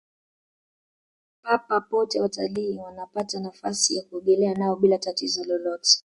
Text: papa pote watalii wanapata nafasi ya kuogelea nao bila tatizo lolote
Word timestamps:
papa 1.41 1.81
pote 1.81 2.21
watalii 2.21 2.77
wanapata 2.77 3.39
nafasi 3.39 3.95
ya 3.95 4.03
kuogelea 4.03 4.53
nao 4.55 4.75
bila 4.75 4.97
tatizo 4.97 5.43
lolote 5.43 6.03